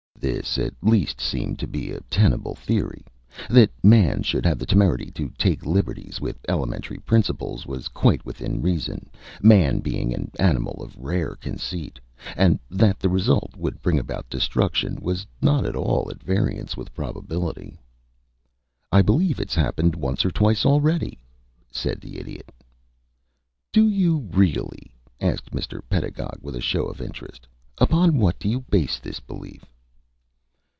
[0.21, 3.07] This at least seemed to be a tenable theory.
[3.49, 8.61] That man should have the temerity to take liberties with elementary principles was quite within
[8.61, 9.09] reason,
[9.41, 11.99] man being an animal of rare conceit,
[12.37, 16.93] and that the result would bring about destruction was not at all at variance with
[16.93, 17.79] probability.
[18.91, 21.17] "I believe it's happened once or twice already,"
[21.71, 22.51] said the Idiot.
[23.73, 25.81] "Do you really?" asked Mr.
[25.89, 27.47] Pedagog, with a show of interest.
[27.79, 29.65] "Upon what do you base this belief?"